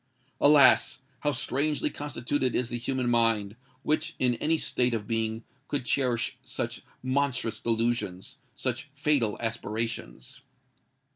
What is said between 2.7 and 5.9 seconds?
human mind, which, in any state of being, could